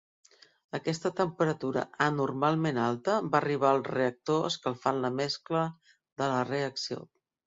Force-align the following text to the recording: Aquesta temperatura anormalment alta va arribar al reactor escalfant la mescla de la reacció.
Aquesta 0.75 1.09
temperatura 1.17 1.83
anormalment 2.05 2.79
alta 2.85 3.17
va 3.35 3.39
arribar 3.41 3.73
al 3.73 3.81
reactor 3.89 4.47
escalfant 4.47 5.03
la 5.05 5.13
mescla 5.19 5.63
de 6.23 6.31
la 6.33 6.41
reacció. 6.53 6.99